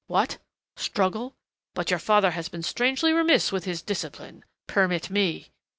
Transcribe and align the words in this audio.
"What 0.07 0.39
struggle? 0.77 1.35
But 1.75 1.91
your 1.91 1.99
father 1.99 2.31
has 2.31 2.49
been 2.49 2.63
strangely 2.63 3.13
remiss 3.13 3.51
with 3.51 3.65
his 3.65 3.83
discipline.... 3.83 4.43
Permit 4.65 5.11
me." 5.11 5.51